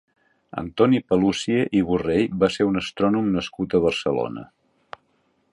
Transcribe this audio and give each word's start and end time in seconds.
Antoni 0.61 1.01
Paluzie 1.11 1.59
i 1.81 1.83
Borrell 1.91 2.33
va 2.45 2.51
ser 2.57 2.69
un 2.71 2.83
astrònom 2.83 3.31
nascut 3.37 3.77
a 3.81 3.87
Barcelona. 3.89 4.51